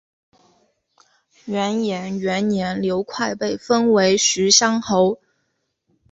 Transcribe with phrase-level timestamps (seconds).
[1.45, 5.19] 元延元年刘快被封为徐乡侯。